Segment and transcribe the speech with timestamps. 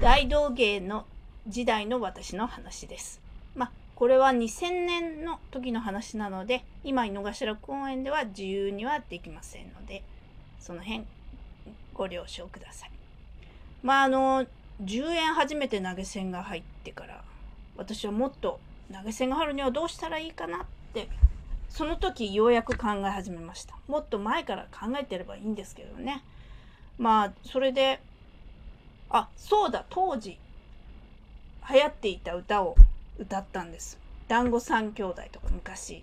[0.00, 1.04] 大道芸の
[1.46, 3.20] 時代の私の話です。
[3.54, 10.02] まあこれは2000年の時の話なので今井の頭公園では自由にはできませんので
[10.58, 11.04] その辺
[11.92, 12.90] ご了承ください。
[13.82, 14.46] まああの
[14.82, 17.22] 10円初めて投げ銭が入ってから
[17.76, 18.58] 私はもっと
[18.90, 21.10] 投げ銭が入るにはどうしたらいいかなって
[21.68, 26.24] その時ようやく考え始めましたもっと前から考えてればいいんですけどね
[26.96, 28.00] まあそれで
[29.10, 30.38] あそうだ当時
[31.68, 32.76] 流行っていた歌を
[33.18, 33.98] 歌ったんです。
[34.28, 36.02] 団子三兄弟とか昔。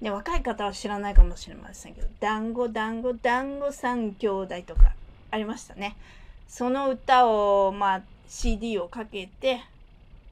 [0.00, 4.94] ね、若い方は知らないかもしれませんけど「団子団子団子三兄弟」とか
[5.30, 5.96] ありましたね。
[6.48, 9.60] その歌をまあ CD をかけて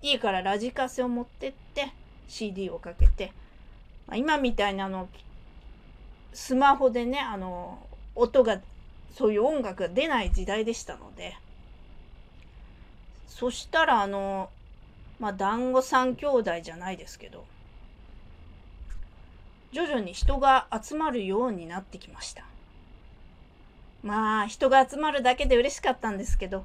[0.00, 1.92] 家からラジカセを持ってって
[2.28, 3.32] CD をかけて、
[4.06, 5.08] まあ、今みたいなあの
[6.32, 7.78] スマホでねあの
[8.14, 8.60] 音が
[9.14, 11.36] そういう音楽が出ない時代でしたので
[13.28, 14.50] そしたらあの
[15.20, 17.44] まあ団子三兄弟じゃないですけど
[19.72, 22.44] 徐々に人が集まるようになってきました。
[24.02, 26.64] まあ人が集まるだけで嬉しかったんですけど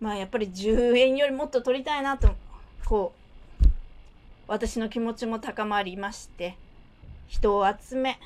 [0.00, 2.34] まあやっぱり10円よりもっと取りたいなと
[2.86, 3.12] こ
[3.62, 3.66] う
[4.48, 6.56] 私の気持ちも高まりまして
[7.28, 8.18] 人を集め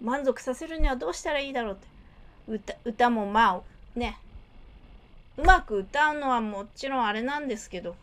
[0.00, 1.86] 満足させるにはどうしたらいいだろうって
[2.48, 3.62] 歌歌もま
[3.96, 4.18] あね
[5.46, 7.94] まく歌うのはもちろんあれなんですけど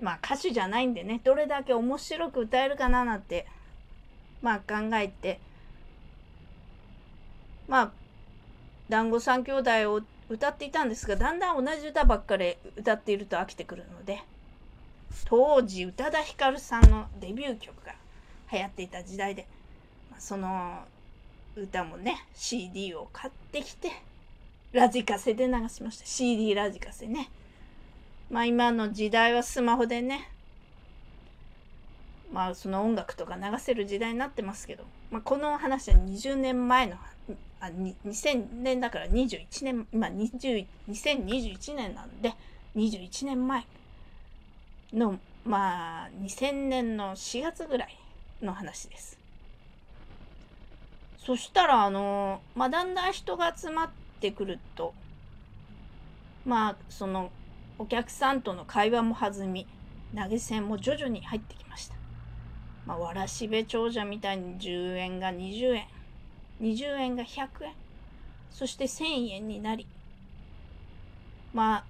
[0.00, 3.46] まあ歌手じゃないんでねどれだけ面白く歌えるかななんて
[4.42, 5.38] まあ考えて
[7.68, 7.90] まあ
[8.88, 14.22] 団子三兄弟を歌っていたんですがだんだん同じ歌ばっかり歌っていると飽きてくるので
[15.26, 17.94] 当時宇多田ヒカルさんのデビュー曲が
[18.52, 19.46] 流行っていた時代で
[20.18, 20.84] その
[21.56, 23.90] 歌もね CD を買ってきて
[24.72, 26.06] ラジカセで流しました。
[26.06, 27.28] CD ラジカセね。
[28.30, 30.30] まあ今の時代はスマホでね。
[32.32, 36.96] まあその音楽とか流せる時代になってますけど、まあ、この話は20年前の
[37.60, 37.66] あ
[38.06, 42.32] 2000年だから21年今20 2021年なんで
[42.76, 43.64] 21年前
[44.92, 47.96] のまあ2000年の4月ぐらい
[48.40, 49.18] の話です。
[51.18, 54.92] そしたらあのまあだんだん人が集まっててくると。
[56.44, 57.30] まあその
[57.78, 59.66] お客さんとの会話も弾み
[60.14, 61.94] 投げ銭も徐々に入ってきました。
[62.84, 65.84] まあ、わらしべ長者みたいに10円が20円。
[66.60, 67.72] 20円が100円。
[68.50, 69.86] そして1000円になり。
[71.52, 71.84] まあ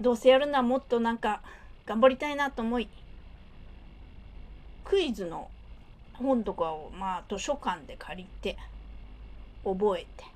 [0.00, 1.42] どうせやるのはもっとなんか
[1.86, 2.88] 頑張りたいなと思い
[4.84, 5.48] クイズの
[6.14, 8.58] 本とかをまあ図書館で借りて
[9.64, 10.31] 覚えて。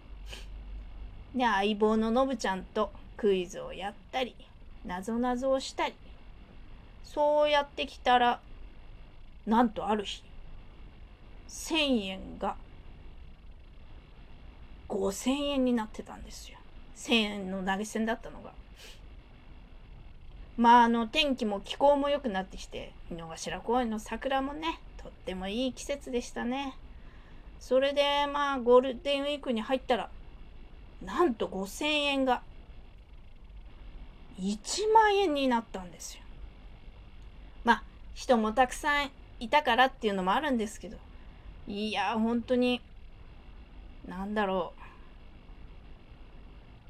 [1.36, 4.34] で相棒ののぶちゃんとクイズをやったり
[4.84, 5.94] なぞなぞをしたり。
[7.04, 8.40] そうやってきたら
[9.46, 10.22] なんとある日
[11.48, 12.56] 1,000円が
[14.88, 16.58] 5,000円になってたんですよ。
[16.96, 18.52] 1,000円の投げ銭だったのが。
[20.56, 26.76] まああの天気も気候も良くなってきて井の頭公園の桜もねとってもいい季節でしたね。
[27.60, 30.10] それでまあゴールデンウィークに入ったら
[31.04, 32.42] なんと5,000円が
[34.40, 36.22] 1万円になったんですよ。
[37.64, 37.82] まあ
[38.14, 40.96] 人もたくさんいたからっていうのもあるんですけど
[41.68, 42.80] いや本当に
[44.06, 44.72] なんだろ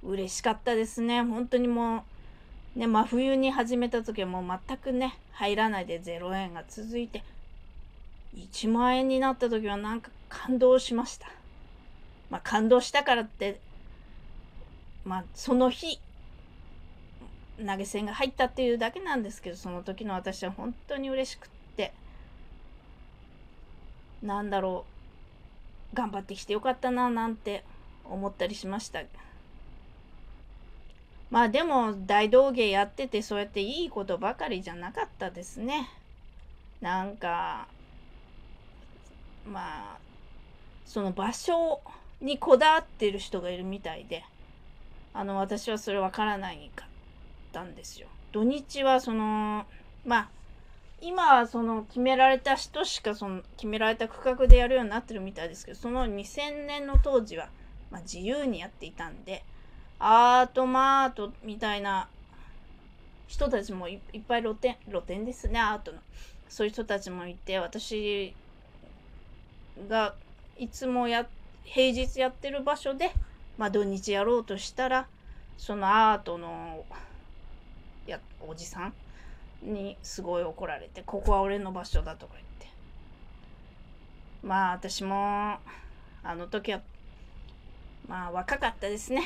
[0.04, 0.12] う。
[0.12, 1.22] 嬉しかったですね。
[1.22, 2.04] 本当にも
[2.76, 7.24] うね、真冬に始めた時はもう全くね、入らないで0円が続いて、
[8.36, 11.26] 1万円になった時はなんか感動しました。
[12.28, 13.60] まあ感動したからって、
[15.06, 16.00] まあその日、
[17.64, 21.94] 投げ銭が入ったっていうだけなんですけど、その時の私は本当に嬉しくって、
[24.20, 24.84] なんだろ
[25.92, 27.62] う、頑張ってきてよかったななんて
[28.04, 29.00] 思ったりしました。
[31.30, 35.88] まあでも大道芸やっててそうやっていいことばかりじゃなかったですね。
[36.80, 37.68] なんか
[39.48, 39.98] まあ
[40.84, 41.80] その場所
[42.20, 44.24] にこだわってる人がいるみたいで
[45.16, 46.88] あの私はそれわからないかっ
[47.52, 48.08] たんですよ。
[48.32, 49.66] 土日はその
[50.04, 50.28] まあ
[51.00, 57.48] 今はその決められた人しかその決められた区画でやるようになってるみたいですけどその2000年の当時は、
[57.90, 59.42] まあ、自由にやっていたんで。
[59.98, 62.08] アートマートみたいな
[63.26, 65.98] 人たちもいっぱい露店露店ですねアートの
[66.48, 68.34] そういう人たちもいて私
[69.88, 70.14] が
[70.58, 71.26] いつもや
[71.64, 73.10] 平日やってる場所で、
[73.58, 75.06] まあ、土日やろうとしたら
[75.56, 76.84] そのアートの
[78.06, 78.92] やおじさん
[79.62, 82.66] にすごい怒られてここは俺の場所だとか言って。
[84.42, 85.58] まあ私も
[86.22, 86.80] あの時は
[88.06, 89.24] まあ若かったですね。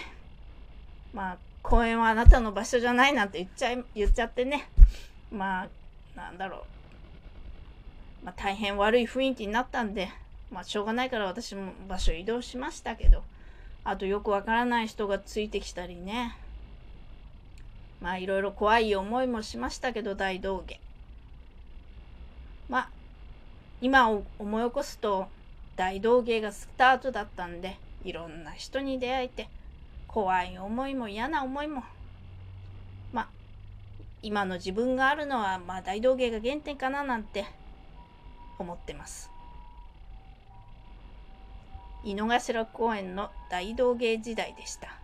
[1.13, 4.69] まあ公園はあなたの場所じゃないなんて言っちゃい言っちゃってね。
[5.33, 5.69] まあ
[6.17, 8.25] なんだろう。
[8.25, 10.11] まあ、大変悪い雰囲気になったんで、
[10.51, 13.23] まあ、しょうがないから私も場所移動しましたけど、
[13.85, 16.37] あとよくわからない人がついてきたりね。
[18.01, 20.81] まあいろいろ怖い思いもしましたけど大道芸。
[22.69, 22.91] まあ
[23.81, 25.29] 今を思い起こすと
[25.77, 29.49] 大道芸がスタートだったんでいろんな人に出会えて
[30.07, 31.83] 怖い思いも嫌な思いも
[33.13, 33.29] まあ
[34.23, 37.47] 今の自分があるのはまあ大道芸が原点かななんて
[38.59, 39.31] 思ってます
[42.03, 45.01] 井の頭公園の大道芸時代でした。